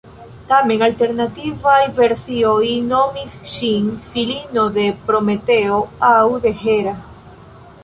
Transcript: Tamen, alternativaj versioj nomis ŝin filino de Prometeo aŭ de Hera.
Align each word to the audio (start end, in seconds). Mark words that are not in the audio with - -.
Tamen, 0.51 0.79
alternativaj 0.85 1.75
versioj 1.99 2.63
nomis 2.87 3.37
ŝin 3.53 3.93
filino 4.09 4.65
de 4.81 4.89
Prometeo 5.11 5.79
aŭ 6.13 6.19
de 6.49 6.57
Hera. 6.67 6.99